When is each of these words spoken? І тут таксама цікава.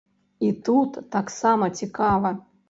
І 0.47 0.47
тут 0.69 0.97
таксама 1.17 1.69
цікава. 1.83 2.35